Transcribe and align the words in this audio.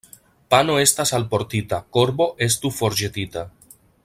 Pano 0.53 0.77
estas 0.85 1.11
alportita, 1.19 1.81
korbo 1.99 2.31
estu 2.49 2.75
forĵetita. 2.79 3.49